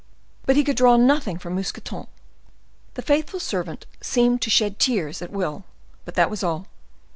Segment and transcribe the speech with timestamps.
[0.47, 5.63] But he could draw nothing from Mousqueton,—the faithful servant seemed to shed tears at will,
[6.05, 6.65] but that was all.